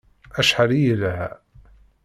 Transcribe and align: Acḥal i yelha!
Acḥal 0.39 0.69
i 0.77 0.79
yelha! 0.85 1.27